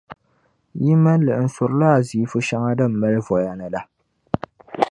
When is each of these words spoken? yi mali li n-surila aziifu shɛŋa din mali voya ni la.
yi 0.81 0.93
mali 1.03 1.23
li 1.27 1.33
n-surila 1.45 1.87
aziifu 1.97 2.37
shɛŋa 2.47 2.71
din 2.77 2.91
mali 3.01 3.19
voya 3.27 3.53
ni 3.59 3.67
la. 3.73 3.81